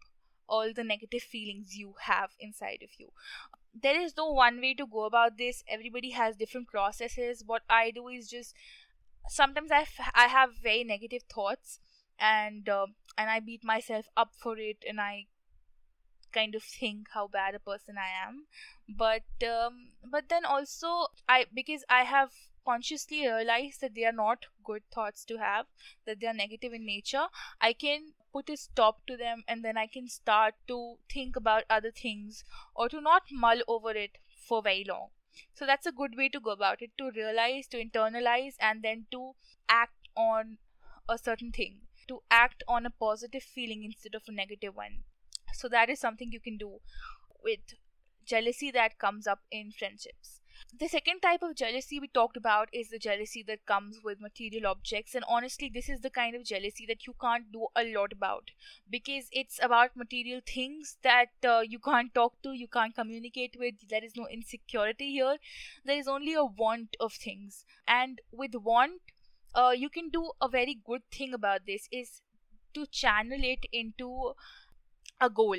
all 0.49 0.73
the 0.75 0.85
negative 0.85 1.23
feelings 1.23 1.77
you 1.77 1.95
have 2.01 2.31
inside 2.39 2.81
of 2.83 2.91
you. 2.99 3.09
There 3.83 4.01
is 4.01 4.17
no 4.17 4.31
one 4.31 4.61
way 4.61 4.75
to 4.75 4.87
go 4.87 5.05
about 5.05 5.37
this. 5.37 5.65
Everybody 5.69 6.11
has 6.11 6.37
different 6.37 6.69
processes. 6.69 7.43
What 7.45 7.63
i 7.69 7.91
do 7.91 8.09
is 8.09 8.29
just 8.29 8.55
sometimes 9.29 9.71
I, 9.71 9.83
f- 9.83 10.11
I 10.15 10.27
have 10.27 10.51
very 10.63 10.85
negative 10.85 11.23
thoughts 11.33 11.81
and 12.19 12.69
uh, 12.69 12.87
and 13.19 13.31
I 13.31 13.41
beat 13.41 13.65
myself 13.65 14.07
up 14.17 14.33
for 14.35 14.57
it 14.59 14.85
and 14.89 15.01
I 15.01 15.27
kind 16.33 16.55
of 16.55 16.63
think 16.63 17.09
how 17.15 17.29
bad 17.29 17.55
a 17.55 17.61
person 17.61 17.97
I 17.97 18.11
am. 18.27 18.47
But 18.89 19.23
um, 19.49 19.93
but 20.11 20.29
then 20.29 20.45
also 20.45 21.07
I 21.29 21.47
because 21.55 21.85
I 21.89 22.03
have 22.05 22.31
consciously 22.67 23.27
realized 23.27 23.81
that 23.81 23.95
they 23.95 24.05
are 24.05 24.13
not 24.13 24.47
good 24.65 24.83
thoughts 24.93 25.25
to 25.27 25.37
have 25.37 25.67
that 26.07 26.19
they 26.21 26.27
are 26.27 26.33
negative 26.33 26.73
in 26.73 26.87
nature 26.87 27.27
I 27.61 27.75
can 27.75 28.15
put 28.33 28.49
a 28.49 28.57
stop 28.57 29.05
to 29.07 29.19
them 29.19 29.45
and 29.47 29.63
then 29.63 29.77
I 29.77 29.87
can 29.87 30.09
start 30.09 30.55
to 30.69 30.97
think 31.13 31.37
about 31.37 31.65
other 31.69 31.91
things 31.91 32.43
or 32.75 32.89
to 32.89 33.03
not 33.03 33.25
mull 33.31 33.61
over 33.69 33.91
it 33.91 34.17
for 34.49 34.63
very 34.63 34.83
long 34.89 35.09
so 35.53 35.67
that's 35.67 35.87
a 35.87 35.93
good 35.93 36.17
way 36.17 36.29
to 36.29 36.41
go 36.41 36.51
about 36.51 36.83
it 36.83 36.91
to 36.99 37.11
realize, 37.15 37.67
to 37.69 37.85
internalize, 37.85 38.55
and 38.61 38.83
then 38.83 39.07
to 39.11 39.33
act 39.69 40.09
on 40.17 40.59
a 41.09 41.19
certain 41.19 41.53
thing, 41.53 41.81
to 42.09 42.23
act 42.31 42.63
on 42.69 42.87
a 42.87 42.91
positive 42.91 43.43
feeling 43.43 43.85
instead 43.85 44.15
of 44.15 44.23
a 44.29 44.33
negative 44.33 44.75
one. 44.75 45.05
So 45.55 45.69
that 45.69 45.89
is 45.91 46.01
something 46.01 46.33
you 46.33 46.41
can 46.41 46.57
do 46.57 46.81
with 47.43 47.61
jealousy 48.25 48.71
that 48.73 48.99
comes 48.99 49.27
up 49.27 49.41
in 49.51 49.71
friendships. 49.73 50.41
The 50.81 50.89
second 50.89 51.21
type 51.21 51.43
of 51.43 51.55
jealousy 51.55 52.01
we 52.01 52.09
talked 52.09 52.37
about 52.37 52.69
is 52.73 52.89
the 52.89 52.99
jealousy 52.99 53.45
that 53.47 53.65
comes 53.67 54.01
with 54.03 54.21
material 54.21 54.67
objects. 54.67 55.15
And 55.15 55.25
honestly 55.29 55.71
this 55.73 55.89
is 55.89 56.01
the 56.01 56.11
kind 56.11 56.35
of 56.35 56.45
jealousy 56.45 56.85
that 56.89 57.07
you 57.07 57.15
can't 57.21 57.53
do 57.53 57.69
a 57.77 57.85
lot 57.95 58.13
about 58.13 58.51
because 58.91 59.29
it's 59.31 59.61
about 59.63 59.97
material 59.97 60.41
things 60.47 60.97
that 61.03 61.29
uh, 61.47 61.61
you 61.61 61.79
can't 61.79 62.15
talk 62.15 62.35
to 62.43 62.53
you 62.53 62.67
can't 62.67 62.95
communicate 62.95 63.57
with. 63.59 63.75
There 63.89 64.05
is 64.05 64.17
no 64.17 64.27
insecurity 64.27 65.13
here. 65.13 65.37
There 65.85 65.99
is 65.99 66.09
only 66.09 66.35
a 66.35 66.45
want 66.45 66.97
of 66.99 67.13
things. 67.13 67.65
And 67.87 68.21
with 68.33 68.55
want 68.55 69.01
uh, 69.55 69.73
you 69.77 69.89
can 69.89 70.09
do 70.09 70.33
a 70.41 70.49
very 70.49 70.81
good 70.85 71.03
thing 71.13 71.33
about 71.33 71.61
this 71.67 71.89
is 71.93 72.23
to 72.75 72.87
channel 72.87 73.39
it 73.41 73.67
into 73.73 74.33
a 75.21 75.31
goal. 75.31 75.59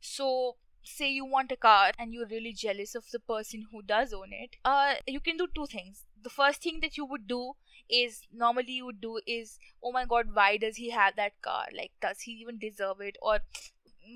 So 0.00 0.56
say 0.88 1.10
you 1.10 1.24
want 1.24 1.52
a 1.52 1.56
car 1.56 1.92
and 1.98 2.12
you're 2.12 2.26
really 2.26 2.52
jealous 2.52 2.94
of 2.94 3.04
the 3.12 3.20
person 3.20 3.66
who 3.70 3.82
does 3.82 4.12
own 4.12 4.32
it 4.32 4.56
uh 4.64 4.94
you 5.06 5.20
can 5.20 5.36
do 5.36 5.46
two 5.54 5.66
things. 5.66 6.04
The 6.22 6.30
first 6.30 6.62
thing 6.62 6.80
that 6.80 6.96
you 6.96 7.04
would 7.04 7.26
do 7.28 7.52
is 7.88 8.22
normally 8.32 8.72
you 8.72 8.86
would 8.86 9.00
do 9.00 9.20
is 9.26 9.58
oh 9.82 9.92
my 9.92 10.04
god 10.04 10.34
why 10.34 10.56
does 10.56 10.76
he 10.76 10.90
have 10.90 11.16
that 11.16 11.40
car? 11.42 11.66
Like 11.76 11.92
does 12.00 12.20
he 12.20 12.32
even 12.32 12.58
deserve 12.58 13.00
it? 13.00 13.16
Or 13.22 13.40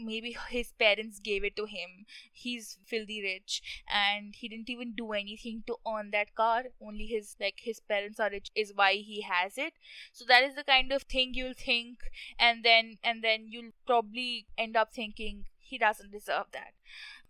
maybe 0.04 0.36
his 0.48 0.72
parents 0.78 1.18
gave 1.20 1.44
it 1.44 1.56
to 1.56 1.66
him. 1.66 2.06
He's 2.32 2.78
filthy 2.86 3.22
rich 3.22 3.62
and 3.86 4.34
he 4.34 4.48
didn't 4.48 4.70
even 4.70 4.94
do 4.94 5.12
anything 5.12 5.62
to 5.66 5.76
earn 5.86 6.10
that 6.12 6.34
car. 6.34 6.64
Only 6.80 7.06
his 7.06 7.36
like 7.40 7.60
his 7.62 7.80
parents 7.80 8.18
are 8.20 8.30
rich 8.30 8.50
is 8.54 8.72
why 8.74 8.94
he 8.94 9.22
has 9.22 9.58
it. 9.58 9.74
So 10.12 10.24
that 10.28 10.42
is 10.44 10.54
the 10.54 10.64
kind 10.64 10.92
of 10.92 11.02
thing 11.02 11.34
you'll 11.34 11.54
think 11.54 11.98
and 12.38 12.64
then 12.64 12.98
and 13.04 13.22
then 13.22 13.46
you'll 13.48 13.72
probably 13.86 14.46
end 14.58 14.76
up 14.76 14.92
thinking 14.94 15.44
he 15.72 15.78
doesn't 15.78 16.12
deserve 16.12 16.46
that. 16.52 16.74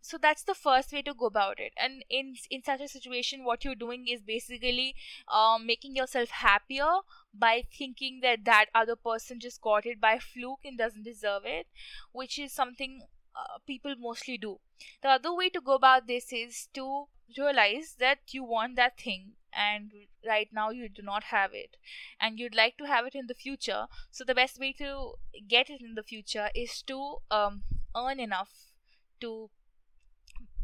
So 0.04 0.18
that's 0.20 0.42
the 0.42 0.54
first 0.54 0.92
way 0.92 1.02
to 1.02 1.14
go 1.14 1.26
about 1.26 1.60
it. 1.60 1.72
And 1.76 2.04
in 2.10 2.34
in 2.50 2.62
such 2.68 2.80
a 2.80 2.88
situation 2.88 3.44
what 3.44 3.64
you're 3.64 3.82
doing 3.82 4.08
is 4.14 4.20
basically 4.30 4.94
um, 5.40 5.66
making 5.66 5.96
yourself 5.96 6.30
happier 6.30 6.90
by 7.32 7.54
thinking 7.78 8.20
that 8.22 8.44
that 8.44 8.66
other 8.74 8.96
person 8.96 9.38
just 9.40 9.60
got 9.60 9.86
it 9.86 10.00
by 10.00 10.18
fluke 10.18 10.64
and 10.64 10.76
doesn't 10.78 11.04
deserve 11.04 11.46
it 11.46 11.66
which 12.12 12.38
is 12.38 12.52
something 12.52 13.02
uh, 13.36 13.58
people 13.66 13.94
mostly 13.98 14.36
do. 14.38 14.58
The 15.02 15.10
other 15.10 15.34
way 15.34 15.48
to 15.50 15.60
go 15.60 15.74
about 15.74 16.06
this 16.06 16.32
is 16.32 16.68
to 16.74 17.06
realize 17.38 17.94
that 17.98 18.18
you 18.32 18.44
want 18.44 18.76
that 18.76 18.98
thing 18.98 19.32
and 19.52 19.92
right 20.26 20.48
now 20.52 20.70
you 20.70 20.88
do 20.88 21.02
not 21.02 21.24
have 21.24 21.54
it. 21.54 21.76
And 22.20 22.38
you'd 22.38 22.54
like 22.54 22.76
to 22.78 22.86
have 22.86 23.06
it 23.06 23.14
in 23.14 23.26
the 23.26 23.34
future. 23.34 23.86
So 24.10 24.24
the 24.24 24.34
best 24.34 24.58
way 24.58 24.72
to 24.74 25.14
get 25.48 25.70
it 25.70 25.80
in 25.80 25.94
the 25.94 26.02
future 26.02 26.50
is 26.54 26.82
to 26.82 27.18
um, 27.30 27.62
earn 27.96 28.20
enough 28.20 28.72
to 29.20 29.50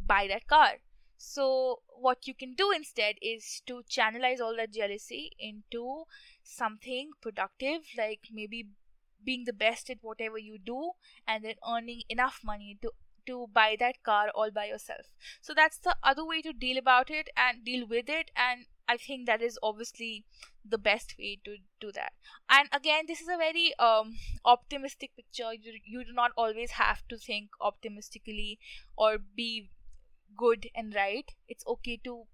buy 0.06 0.26
that 0.28 0.46
car. 0.46 0.78
So, 1.16 1.82
what 1.88 2.26
you 2.26 2.34
can 2.34 2.54
do 2.54 2.70
instead 2.70 3.16
is 3.20 3.60
to 3.66 3.82
channelize 3.90 4.40
all 4.40 4.56
that 4.56 4.72
jealousy 4.72 5.32
into 5.38 6.04
something 6.44 7.10
productive, 7.20 7.82
like 7.96 8.20
maybe 8.32 8.68
being 9.24 9.44
the 9.44 9.52
best 9.52 9.90
at 9.90 9.98
whatever 10.00 10.38
you 10.38 10.58
do 10.58 10.92
and 11.26 11.44
then 11.44 11.54
earning 11.68 12.02
enough 12.08 12.40
money 12.44 12.78
to 12.82 12.92
to 13.26 13.46
buy 13.52 13.76
that 13.78 14.02
car 14.02 14.30
all 14.34 14.50
by 14.50 14.64
yourself 14.64 15.06
so 15.42 15.52
that's 15.54 15.78
the 15.78 15.94
other 16.02 16.24
way 16.24 16.40
to 16.40 16.52
deal 16.52 16.78
about 16.78 17.10
it 17.10 17.28
and 17.36 17.64
deal 17.64 17.86
with 17.86 18.08
it 18.08 18.30
and 18.34 18.64
i 18.88 18.96
think 18.96 19.26
that 19.26 19.42
is 19.42 19.58
obviously 19.62 20.24
the 20.64 20.78
best 20.78 21.14
way 21.18 21.38
to 21.44 21.56
do 21.80 21.90
that. 21.92 22.12
And 22.50 22.68
again 22.72 23.04
this 23.06 23.20
is 23.20 23.28
a 23.28 23.36
very 23.38 23.72
um, 23.78 24.16
optimistic 24.44 25.12
picture. 25.16 25.52
You, 25.54 25.72
you 25.84 26.04
do 26.04 26.12
not 26.12 26.32
always 26.36 26.72
have 26.72 27.02
to 27.08 27.16
think 27.16 27.50
optimistically 27.60 28.58
or 28.96 29.18
be 29.18 29.70
good 30.36 30.68
and 30.74 30.94
right. 30.94 31.30
It's 31.48 31.64
okay 31.66 32.00
to 32.04 32.24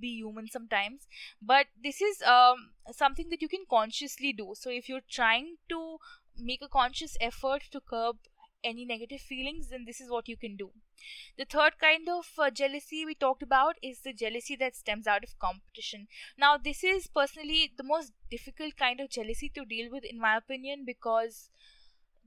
be 0.00 0.16
human 0.16 0.48
sometimes. 0.48 1.06
But 1.40 1.66
this 1.82 2.00
is 2.00 2.22
um, 2.22 2.70
something 2.92 3.28
that 3.30 3.42
you 3.42 3.48
can 3.48 3.64
consciously 3.68 4.32
do. 4.32 4.54
So 4.54 4.70
if 4.70 4.88
you're 4.88 5.08
trying 5.10 5.56
to 5.68 5.98
make 6.36 6.62
a 6.62 6.68
conscious 6.68 7.16
effort 7.20 7.62
to 7.72 7.80
curb 7.80 8.16
any 8.64 8.84
negative 8.84 9.20
feelings 9.20 9.68
then 9.68 9.84
this 9.86 10.00
is 10.00 10.10
what 10.10 10.28
you 10.28 10.36
can 10.36 10.56
do. 10.56 10.70
The 11.36 11.44
third 11.44 11.78
kind 11.78 12.08
of 12.08 12.26
uh, 12.38 12.50
jealousy 12.50 13.04
we 13.06 13.14
talked 13.14 13.42
about 13.42 13.76
is 13.82 14.00
the 14.00 14.12
jealousy 14.12 14.56
that 14.56 14.76
stems 14.76 15.06
out 15.06 15.24
of 15.24 15.38
competition. 15.38 16.08
Now 16.36 16.56
this 16.56 16.82
is 16.84 17.06
personally 17.06 17.72
the 17.76 17.84
most 17.84 18.12
difficult 18.30 18.76
kind 18.76 19.00
of 19.00 19.10
jealousy 19.10 19.48
to 19.54 19.64
deal 19.64 19.90
with 19.90 20.04
in 20.04 20.18
my 20.20 20.36
opinion 20.36 20.84
because 20.84 21.50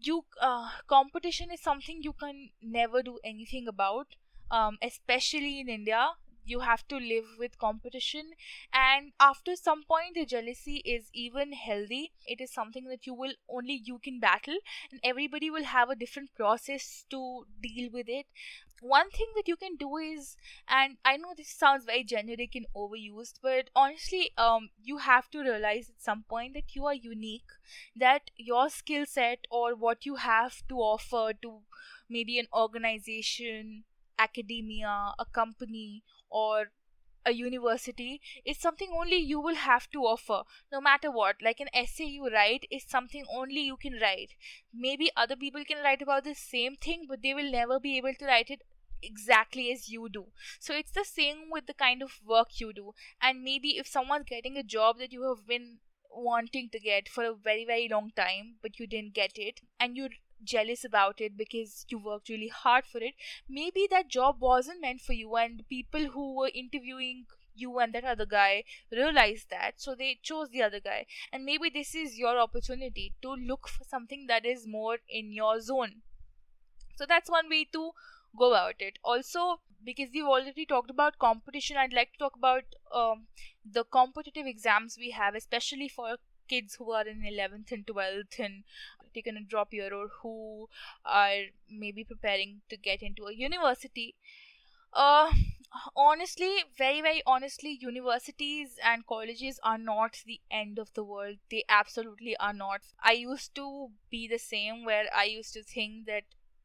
you 0.02 0.26
uh, 0.42 0.70
competition 0.88 1.52
is 1.52 1.62
something 1.62 2.02
you 2.02 2.14
can 2.14 2.50
never 2.62 3.02
do 3.04 3.20
anything 3.24 3.68
about 3.68 4.08
um, 4.50 4.78
especially 4.82 5.60
in 5.60 5.70
india 5.70 6.10
you 6.46 6.60
have 6.62 6.88
to 6.90 6.98
live 6.98 7.26
with 7.40 7.58
competition. 7.58 8.32
And 8.74 9.14
after 9.20 9.56
some 9.56 9.84
point 9.84 10.16
the 10.16 10.26
jealousy 10.26 10.78
is 10.86 11.10
even 11.14 11.54
healthy. 11.54 12.12
It 12.26 12.42
is 12.42 12.52
something 12.54 12.86
that 12.86 13.06
you 13.06 13.14
will 13.14 13.34
only 13.50 13.82
you 13.86 14.00
can 14.00 14.20
battle 14.20 14.58
and 14.92 15.00
everybody 15.04 15.50
will 15.50 15.64
have 15.66 15.90
a 15.90 15.96
different 15.96 16.34
process 16.36 17.06
to 17.10 17.46
deal 17.62 17.90
with 17.92 18.08
it. 18.10 18.26
One 18.82 19.10
thing 19.12 19.28
that 19.36 19.48
you 19.48 19.56
can 19.56 19.76
do 19.78 19.96
is 19.98 20.36
and 20.68 20.98
i 21.06 21.16
know 21.16 21.34
this 21.38 21.50
sounds 21.50 21.86
very 21.86 22.04
generic 22.04 22.56
and 22.56 22.66
overused 22.76 23.36
but 23.42 23.70
honestly 23.76 24.32
um 24.38 24.70
you 24.84 24.98
have 24.98 25.30
to 25.32 25.40
realize 25.42 25.90
at 25.90 26.02
some 26.02 26.24
point 26.28 26.54
that 26.56 26.76
you 26.76 26.86
are 26.88 26.94
unique 26.96 27.52
that 27.96 28.30
your 28.38 28.70
skill 28.70 29.06
set 29.06 29.46
or 29.52 29.76
what 29.76 30.06
you 30.06 30.16
have 30.16 30.62
to 30.68 30.76
offer 30.80 31.32
to 31.42 31.62
maybe 32.10 32.38
an 32.40 32.48
organization 32.54 33.84
academia 34.20 35.14
a 35.20 35.26
company 35.26 36.04
or 36.32 36.72
a 37.26 37.32
university 37.32 38.20
is 38.46 38.58
something 38.58 38.92
only 38.92 39.18
you 39.18 39.40
will 39.40 39.56
have 39.56 39.90
to 39.92 40.00
offer 40.00 40.42
no 40.72 40.82
matter 40.82 41.12
what. 41.12 41.36
Like 41.42 41.60
an 41.60 41.70
essay 41.74 42.06
you 42.06 42.30
write 42.30 42.66
is 42.72 42.84
something 42.88 43.26
only 43.30 43.62
you 43.62 43.78
can 43.78 44.00
write. 44.02 44.34
Maybe 44.74 45.12
other 45.16 45.36
people 45.36 45.64
can 45.64 45.84
write 45.84 46.02
about 46.02 46.24
the 46.24 46.34
same 46.34 46.76
thing 46.76 47.06
but 47.08 47.22
they 47.22 47.34
will 47.34 47.52
never 47.52 47.80
be 47.80 47.98
able 47.98 48.16
to 48.16 48.26
write 48.26 48.50
it 48.50 48.62
exactly 49.04 49.72
as 49.72 49.90
you 49.90 50.10
do. 50.10 50.28
So 50.60 50.74
it's 50.74 50.92
the 50.92 51.06
same 51.06 51.50
with 51.52 51.68
the 51.68 51.74
kind 51.74 52.02
of 52.02 52.20
work 52.26 52.60
you 52.60 52.74
do. 52.74 52.94
And 53.22 53.44
maybe 53.44 53.78
if 53.78 53.88
someone's 53.88 54.26
getting 54.28 54.58
a 54.58 54.64
job 54.64 54.98
that 55.00 55.12
you 55.12 55.24
have 55.30 55.46
been 55.48 55.80
wanting 56.14 56.70
to 56.70 56.80
get 56.80 57.08
for 57.08 57.24
a 57.24 57.34
very 57.34 57.64
very 57.66 57.88
long 57.90 58.12
time 58.18 58.56
but 58.62 58.78
you 58.78 58.86
didn't 58.86 59.14
get 59.14 59.32
it 59.36 59.62
and 59.80 59.96
you 59.96 60.10
jealous 60.44 60.84
about 60.84 61.22
it 61.22 61.38
because 61.38 61.86
you 61.90 62.00
worked 62.00 62.30
really 62.30 62.50
hard 62.50 62.86
for 62.86 63.00
it. 63.00 63.16
Maybe 63.50 63.88
that 63.90 64.08
job 64.08 64.38
wasn't 64.40 64.82
meant 64.82 65.02
for 65.02 65.14
you 65.14 65.36
and 65.36 65.68
people 65.70 66.08
who 66.10 66.36
were 66.36 66.52
interviewing 66.54 67.26
you 67.54 67.80
and 67.80 67.94
that 67.94 68.06
other 68.06 68.26
guy 68.26 68.64
realized 68.92 69.50
that 69.50 69.74
so 69.76 69.94
they 69.94 70.20
chose 70.22 70.50
the 70.50 70.64
other 70.64 70.80
guy. 70.80 71.06
And 71.32 71.46
maybe 71.46 71.70
this 71.70 71.94
is 71.96 72.18
your 72.18 72.40
opportunity 72.40 73.14
to 73.22 73.34
look 73.34 73.68
for 73.68 73.84
something 73.84 74.28
that 74.28 74.46
is 74.46 74.68
more 74.68 74.98
in 75.10 75.32
your 75.32 75.60
zone. 75.60 76.02
So 76.96 77.06
that's 77.08 77.30
one 77.30 77.50
way 77.50 77.68
to 77.74 77.92
go 78.38 78.52
about 78.54 78.76
it. 78.80 79.00
Also 79.04 79.60
because 79.84 80.10
we've 80.14 80.26
already 80.26 80.66
talked 80.66 80.90
about 80.90 81.18
competition 81.18 81.78
i'd 81.78 81.94
like 81.94 82.12
to 82.12 82.20
talk 82.20 82.36
about 82.36 82.64
um, 82.94 83.26
the 83.66 83.84
competitive 83.84 84.46
exams 84.46 84.98
we 85.00 85.12
have 85.12 85.36
especially 85.36 85.88
for 85.88 86.18
kids 86.48 86.76
who 86.76 86.92
are 86.92 87.08
in 87.08 87.22
11th 87.22 87.72
and 87.72 87.86
12th 87.88 88.40
and 88.40 88.64
taken 89.14 89.38
a 89.38 89.42
drop 89.42 89.74
year 89.74 89.94
or 89.94 90.08
who 90.22 90.68
are 91.06 91.44
maybe 91.70 92.04
preparing 92.04 92.62
to 92.70 92.78
get 92.78 93.02
into 93.02 93.26
a 93.26 93.34
university. 93.34 94.16
Uh 94.94 95.32
honestly 95.96 96.64
very 96.78 97.02
very 97.02 97.22
honestly 97.26 97.78
universities 97.82 98.78
and 98.84 99.06
colleges 99.08 99.60
are 99.64 99.78
not 99.78 100.22
the 100.26 100.42
end 100.52 100.78
of 100.80 100.94
the 100.94 101.04
world. 101.04 101.38
They 101.50 101.64
absolutely 101.70 102.36
are 102.38 102.54
not. 102.54 102.82
I 103.04 103.14
used 103.14 103.56
to 103.56 103.92
be 104.10 104.28
the 104.28 104.38
same 104.40 104.84
where 104.86 105.06
i 105.16 105.24
used 105.24 105.54
to 105.54 105.64
think 105.64 106.06
that 106.08 106.24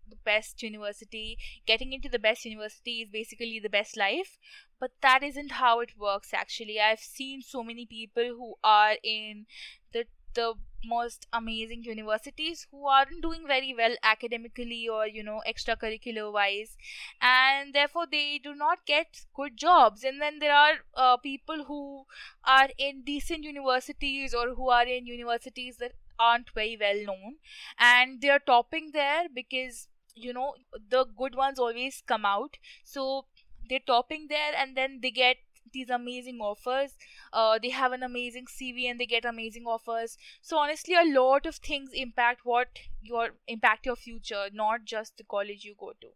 the 0.08 0.16
best 0.24 0.62
university 0.62 1.36
getting 1.66 1.92
into 1.92 2.08
the 2.08 2.18
best 2.18 2.44
university 2.44 3.02
is 3.02 3.08
basically 3.10 3.58
the 3.60 3.68
best 3.68 3.96
life 3.96 4.38
but 4.78 4.90
that 5.02 5.22
isn't 5.22 5.52
how 5.52 5.80
it 5.80 5.98
works 5.98 6.32
actually. 6.34 6.80
I've 6.80 7.00
seen 7.00 7.42
so 7.42 7.62
many 7.62 7.86
people 7.86 8.24
who 8.36 8.54
are 8.62 8.96
in 9.02 9.46
the 9.92 10.04
the 10.34 10.54
most 10.86 11.26
amazing 11.32 11.84
universities 11.84 12.66
who 12.70 12.86
aren't 12.86 13.22
doing 13.22 13.46
very 13.46 13.74
well 13.76 13.94
academically 14.02 14.88
or 14.88 15.06
you 15.06 15.22
know 15.22 15.40
extracurricular 15.48 16.32
wise. 16.32 16.76
And 17.20 17.74
therefore 17.74 18.06
they 18.10 18.38
do 18.42 18.54
not 18.54 18.86
get 18.86 19.26
good 19.34 19.56
jobs. 19.56 20.04
And 20.04 20.20
then 20.20 20.38
there 20.38 20.54
are 20.54 20.74
uh, 20.94 21.16
people 21.16 21.64
who 21.64 22.04
are 22.46 22.68
in 22.78 23.02
decent 23.04 23.44
universities 23.44 24.34
or 24.34 24.54
who 24.54 24.70
are 24.70 24.86
in 24.86 25.06
universities 25.06 25.76
that 25.78 25.92
aren't 26.18 26.50
very 26.54 26.76
well 26.80 27.02
known. 27.04 27.36
And 27.78 28.20
they're 28.20 28.38
topping 28.38 28.90
there 28.92 29.24
because 29.34 29.88
you 30.14 30.32
know 30.32 30.54
the 30.90 31.04
good 31.16 31.34
ones 31.34 31.58
always 31.58 32.02
come 32.06 32.24
out. 32.24 32.56
So 32.84 33.26
they're 33.68 33.86
topping 33.86 34.26
there 34.28 34.52
and 34.56 34.76
then 34.76 35.00
they 35.02 35.10
get 35.10 35.36
these 35.73 35.90
amazing 35.90 36.38
offers. 36.40 36.92
Uh, 37.32 37.58
they 37.61 37.70
have 37.70 37.92
an 37.92 38.02
amazing 38.02 38.46
cv 38.46 38.90
and 38.90 39.00
they 39.00 39.06
get 39.06 39.25
amazing 39.25 39.64
offers. 39.66 40.16
So 40.42 40.58
honestly 40.58 40.94
a 40.94 41.04
lot 41.04 41.46
of 41.46 41.56
things 41.56 41.90
impact 41.92 42.40
what 42.44 42.68
your 43.02 43.30
impact 43.46 43.87
your 43.87 43.96
future 43.96 44.46
not 44.52 44.85
just 44.85 45.16
the 45.16 45.25
college 45.25 45.64
you 45.64 45.75
go 45.78 45.92
to. 46.00 46.08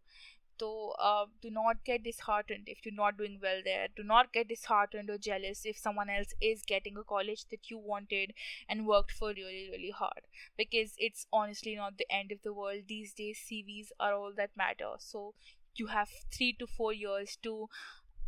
So 0.59 0.93
uh, 0.99 1.25
do 1.41 1.49
not 1.49 1.83
get 1.83 2.03
disheartened 2.03 2.65
if 2.67 2.85
you're 2.85 2.93
not 2.93 3.17
doing 3.17 3.39
well 3.41 3.61
there. 3.65 3.87
Do 3.95 4.03
not 4.03 4.31
get 4.31 4.47
disheartened 4.47 5.09
or 5.09 5.17
jealous 5.17 5.61
if 5.65 5.75
someone 5.75 6.07
else 6.07 6.35
is 6.39 6.61
getting 6.61 6.97
a 6.97 7.03
college 7.03 7.45
that 7.49 7.71
you 7.71 7.79
wanted 7.79 8.33
and 8.69 8.85
worked 8.85 9.11
for 9.11 9.29
really 9.29 9.69
really 9.71 9.89
hard. 9.89 10.21
Because 10.55 10.93
it's 10.99 11.25
honestly 11.33 11.75
not 11.75 11.97
the 11.97 12.05
end 12.11 12.31
of 12.31 12.43
the 12.43 12.53
world. 12.53 12.83
These 12.87 13.13
days 13.13 13.39
cvs 13.39 13.87
are 13.99 14.13
all 14.13 14.33
that 14.37 14.51
matter. 14.55 14.91
So 14.99 15.33
you 15.75 15.87
have 15.87 16.09
three 16.31 16.53
to 16.59 16.67
four 16.67 16.93
years 16.93 17.37
to 17.41 17.67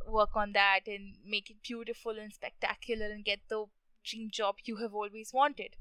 work 0.07 0.35
on 0.35 0.53
that 0.53 0.81
and 0.87 1.15
make 1.25 1.49
it 1.49 1.63
beautiful 1.63 2.17
and 2.19 2.33
spectacular 2.33 3.05
and 3.07 3.25
get 3.25 3.39
the 3.49 3.65
dream 4.03 4.29
job 4.31 4.55
you 4.65 4.77
have 4.77 4.93
always 4.93 5.31
wanted 5.33 5.75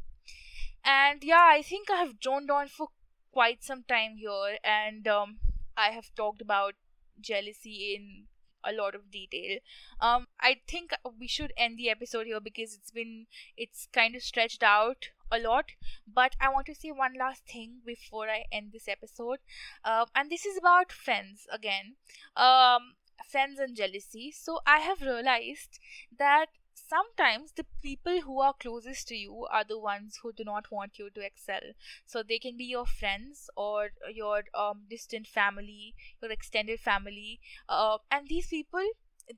and 0.84 1.22
yeah 1.24 1.48
i 1.50 1.60
think 1.62 1.90
i 1.90 1.96
have 1.96 2.20
droned 2.20 2.50
on 2.50 2.68
for 2.68 2.88
quite 3.32 3.64
some 3.64 3.82
time 3.88 4.16
here 4.16 4.58
and 4.62 5.08
um, 5.08 5.38
I 5.76 5.90
have 5.90 6.14
talked 6.14 6.42
about 6.42 6.74
jealousy 7.20 7.94
in 7.96 8.26
a 8.64 8.72
lot 8.72 8.94
of 8.94 9.10
detail. 9.10 9.58
Um, 10.00 10.28
I 10.38 10.60
think 10.68 10.92
we 11.18 11.26
should 11.26 11.52
end 11.56 11.78
the 11.78 11.90
episode 11.90 12.26
here 12.26 12.40
because 12.40 12.74
it's 12.74 12.90
been 12.90 13.26
it's 13.56 13.88
kind 13.92 14.14
of 14.14 14.22
stretched 14.22 14.62
out 14.62 15.08
a 15.30 15.38
lot. 15.38 15.70
But 16.06 16.36
I 16.40 16.50
want 16.50 16.66
to 16.66 16.74
say 16.74 16.92
one 16.92 17.14
last 17.18 17.44
thing 17.46 17.80
before 17.84 18.28
I 18.28 18.44
end 18.52 18.72
this 18.72 18.86
episode, 18.86 19.38
um, 19.84 20.06
and 20.14 20.30
this 20.30 20.44
is 20.46 20.56
about 20.58 20.92
friends 20.92 21.46
again. 21.50 21.96
Um, 22.36 22.94
friends 23.30 23.58
and 23.58 23.76
jealousy. 23.76 24.30
So 24.32 24.60
I 24.66 24.78
have 24.78 25.00
realized 25.00 25.78
that 26.18 26.46
sometimes 26.74 27.52
the 27.52 27.64
people 27.82 28.20
who 28.22 28.40
are 28.40 28.54
closest 28.54 29.08
to 29.08 29.14
you 29.16 29.46
are 29.50 29.64
the 29.64 29.78
ones 29.78 30.18
who 30.22 30.32
do 30.32 30.44
not 30.44 30.70
want 30.70 30.98
you 30.98 31.08
to 31.10 31.20
excel 31.24 31.60
so 32.06 32.22
they 32.22 32.38
can 32.38 32.56
be 32.56 32.64
your 32.64 32.86
friends 32.86 33.48
or 33.56 33.90
your 34.12 34.44
um, 34.54 34.82
distant 34.90 35.26
family 35.26 35.94
your 36.20 36.30
extended 36.30 36.80
family 36.80 37.40
uh, 37.68 37.96
and 38.10 38.28
these 38.28 38.46
people 38.48 38.84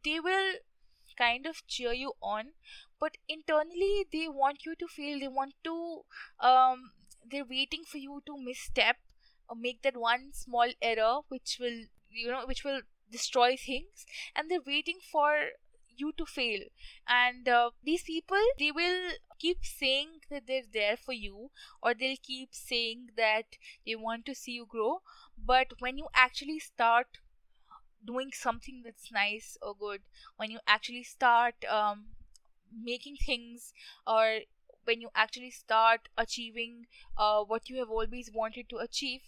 they 0.04 0.18
will 0.20 0.54
kind 1.16 1.46
of 1.46 1.66
cheer 1.68 1.92
you 1.92 2.12
on 2.22 2.46
but 3.00 3.16
internally 3.28 4.06
they 4.12 4.28
want 4.28 4.64
you 4.64 4.74
to 4.74 4.86
feel 4.88 5.18
they 5.20 5.28
want 5.28 5.54
to 5.62 6.00
um, 6.40 6.90
they're 7.30 7.44
waiting 7.48 7.82
for 7.84 7.98
you 7.98 8.22
to 8.26 8.36
misstep 8.38 8.96
or 9.48 9.56
make 9.56 9.82
that 9.82 9.96
one 9.96 10.32
small 10.32 10.68
error 10.82 11.18
which 11.28 11.58
will 11.60 11.84
you 12.10 12.28
know 12.30 12.44
which 12.46 12.64
will 12.64 12.80
destroy 13.14 13.56
things 13.56 14.06
and 14.36 14.50
they're 14.50 14.66
waiting 14.66 14.98
for 15.12 15.32
you 15.96 16.12
to 16.18 16.26
fail. 16.26 16.60
And 17.08 17.48
uh, 17.48 17.70
these 17.82 18.02
people 18.02 18.42
they 18.58 18.70
will 18.72 19.12
keep 19.38 19.64
saying 19.64 20.20
that 20.30 20.46
they're 20.46 20.70
there 20.72 20.96
for 20.96 21.12
you 21.12 21.50
or 21.82 21.94
they'll 21.94 22.22
keep 22.22 22.50
saying 22.54 23.10
that 23.16 23.56
they 23.86 23.94
want 23.96 24.26
to 24.26 24.34
see 24.34 24.52
you 24.52 24.66
grow. 24.66 25.02
But 25.38 25.68
when 25.80 25.98
you 25.98 26.08
actually 26.14 26.58
start 26.60 27.18
doing 28.06 28.30
something 28.32 28.82
that's 28.84 29.10
nice 29.12 29.56
or 29.62 29.74
good 29.74 30.00
when 30.36 30.50
you 30.50 30.58
actually 30.66 31.02
start 31.02 31.54
um, 31.70 32.06
making 32.82 33.16
things 33.16 33.72
or 34.06 34.40
when 34.84 35.00
you 35.00 35.08
actually 35.14 35.50
start 35.50 36.08
achieving 36.18 36.86
uh, 37.16 37.42
what 37.42 37.68
you 37.70 37.78
have 37.78 37.90
always 37.90 38.30
wanted 38.34 38.68
to 38.68 38.76
achieve 38.76 39.22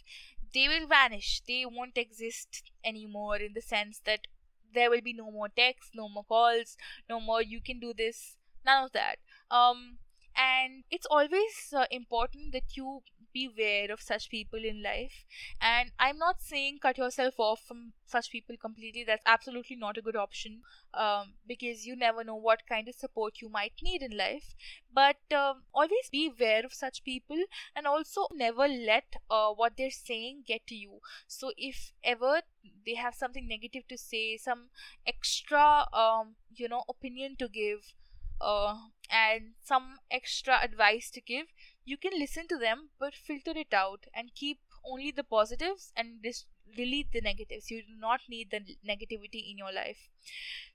they 0.55 0.69
will 0.69 0.87
vanish. 0.87 1.43
They 1.47 1.65
won't 1.67 1.97
exist 1.99 2.71
anymore 2.85 3.37
in 3.37 3.53
the 3.55 3.61
sense 3.63 4.01
that 4.05 4.27
there 4.75 4.91
will 4.91 5.01
be 5.01 5.13
no 5.13 5.31
more 5.31 5.49
texts 5.49 5.93
no 5.95 6.09
more 6.09 6.25
calls 6.25 6.77
no 7.09 7.19
more 7.21 7.41
you 7.41 7.61
can 7.61 7.81
do 7.81 7.95
this 7.97 8.37
none 8.65 8.85
of 8.85 8.93
that. 8.93 9.17
Um 9.51 9.99
and 10.37 10.85
it's 10.91 11.07
always 11.07 11.73
uh, 11.75 11.87
important 11.91 12.53
that 12.53 12.77
you 12.77 13.03
be 13.37 13.45
aware 13.53 13.93
of 13.93 14.01
such 14.09 14.31
people 14.31 14.65
in 14.73 14.83
life. 14.83 15.17
And 15.61 15.91
i'm 15.99 16.19
not 16.19 16.43
saying 16.51 16.79
cut 16.83 16.99
yourself 17.03 17.35
off 17.39 17.61
from 17.69 17.93
such 18.15 18.31
people 18.31 18.57
completely. 18.67 19.05
That's 19.07 19.23
absolutely 19.35 19.77
not 19.77 19.99
a 19.99 20.03
good 20.09 20.17
option 20.17 20.61
um, 20.95 21.35
because 21.47 21.87
you 21.87 21.97
never 21.97 22.25
know 22.25 22.37
what 22.37 22.67
kind 22.69 22.89
of 22.89 22.95
support 22.95 23.41
you 23.43 23.49
might 23.49 23.73
need 23.83 24.03
in 24.03 24.17
life. 24.17 24.55
But 24.93 25.17
um, 25.43 25.63
always 25.75 26.09
be 26.11 26.31
aware 26.35 26.65
of 26.65 26.73
such 26.73 27.05
people 27.05 27.45
and 27.75 27.87
also 27.87 28.27
never 28.33 28.69
let 28.69 29.17
uh, 29.31 29.51
what 29.51 29.73
they're 29.77 29.91
saying 29.91 30.45
get 30.47 30.67
to 30.69 30.75
you. 30.75 31.01
So 31.27 31.53
if 31.57 31.93
ever 32.05 32.43
they 32.85 32.95
have 32.95 33.15
something 33.15 33.47
negative 33.49 33.87
to 33.89 33.99
say 33.99 34.37
some 34.37 34.69
extra 35.07 35.87
um, 35.93 36.37
you 36.55 36.69
know 36.69 36.83
opinion 36.89 37.37
to 37.39 37.49
give 37.49 37.93
uh, 38.41 38.77
and 39.11 39.55
some 39.63 39.97
extra 40.11 40.59
advice 40.63 41.11
to 41.11 41.21
give 41.21 41.47
you 41.87 41.97
can 41.97 42.19
listen 42.19 42.47
to 42.49 42.59
them 42.59 42.89
but 42.99 43.15
filter 43.15 43.53
it 43.57 43.73
out 43.73 44.07
and 44.15 44.35
keep 44.35 44.59
only 44.85 45.11
the 45.11 45.25
positives 45.25 45.93
and 45.97 46.23
dis- 46.23 46.45
delete 46.77 47.11
the 47.13 47.21
negatives. 47.21 47.71
You 47.71 47.83
do 47.83 47.95
not 47.99 48.21
need 48.29 48.51
the 48.51 48.61
negativity 48.89 49.51
in 49.51 49.59
your 49.59 49.73
life. 49.73 50.09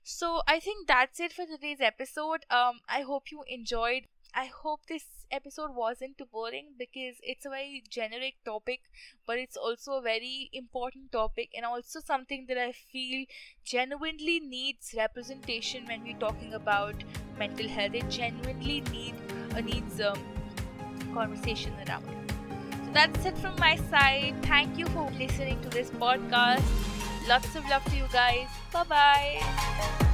So 0.02 0.42
i 0.48 0.58
think 0.60 0.88
that's 0.88 1.20
it 1.20 1.32
for 1.32 1.46
today's 1.46 1.80
episode. 1.80 2.44
Um 2.50 2.80
i 2.88 3.02
hope 3.02 3.30
you 3.30 3.44
enjoyed. 3.48 4.04
I 4.34 4.46
hope 4.46 4.86
this 4.88 5.04
episode 5.30 5.74
wasn't 5.74 6.16
too 6.18 6.26
boring 6.32 6.68
because 6.78 7.16
it's 7.22 7.44
a 7.44 7.50
very 7.50 7.82
generic 7.90 8.36
topic, 8.46 8.80
but 9.26 9.38
it's 9.38 9.58
also 9.58 9.92
a 9.98 10.02
very 10.02 10.48
important 10.54 11.12
topic 11.12 11.50
and 11.54 11.66
also 11.66 12.00
something 12.00 12.46
that 12.48 12.56
I 12.56 12.72
feel 12.72 13.26
genuinely 13.64 14.40
needs 14.40 14.94
representation 14.96 15.84
when 15.86 16.02
we're 16.02 16.18
talking 16.26 16.54
about 16.54 17.04
mental 17.38 17.68
health. 17.68 17.92
It 17.94 18.08
genuinely 18.08 18.80
need 18.90 19.14
uh, 19.54 19.60
needs 19.60 20.00
um, 20.00 20.18
conversation 21.14 21.72
around. 21.86 22.04
So 22.84 22.92
that's 22.92 23.24
it 23.24 23.38
from 23.38 23.56
my 23.58 23.76
side. 23.76 24.34
Thank 24.42 24.78
you 24.78 24.86
for 24.86 25.10
listening 25.18 25.60
to 25.62 25.68
this 25.68 25.90
podcast. 25.90 26.64
Lots 27.28 27.54
of 27.54 27.68
love 27.68 27.84
to 27.84 27.96
you 27.96 28.06
guys. 28.12 28.48
Bye 28.72 28.84
bye. 28.84 30.08